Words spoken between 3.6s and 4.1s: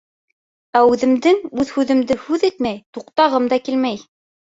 килмәй.